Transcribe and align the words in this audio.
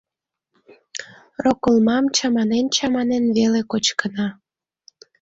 Роколмам 1.43 2.05
чаманен-чаманен 2.15 3.25
веле 3.37 3.61
кочкына. 3.71 4.27